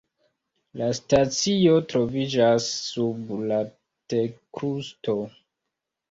La 0.81 0.85
stacio 0.99 1.73
troviĝas 1.91 2.69
sub 2.85 3.27
la 3.51 3.59
terkrusto. 4.15 5.17